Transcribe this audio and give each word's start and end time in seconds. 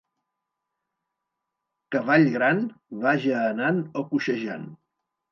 Cavall 1.95 2.25
gran, 2.35 2.61
vaja 3.03 3.35
anant 3.51 3.83
o 4.03 4.07
coixejant. 4.15 4.65